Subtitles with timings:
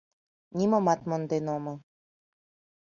[0.57, 1.77] Нимомат монден омыл